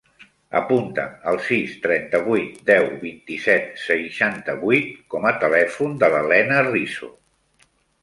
[0.59, 7.17] Apunta el sis, trenta-vuit, deu, vint-i-set, seixanta-vuit com a telèfon de la Lena Rizo.